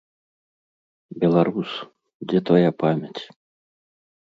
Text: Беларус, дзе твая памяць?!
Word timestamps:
Беларус, 1.25 1.71
дзе 2.33 2.39
твая 2.51 2.71
памяць?! 2.83 3.21